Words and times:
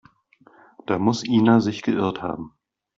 Da 0.87 0.97
muss 0.97 1.23
Ina 1.23 1.59
sich 1.59 1.83
geirrt 1.83 2.23
haben. 2.23 2.55